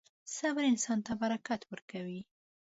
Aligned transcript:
•صبر 0.35 0.63
انسان 0.71 0.99
ته 1.05 1.13
برکت 1.21 1.61
ورکوي. 1.71 2.21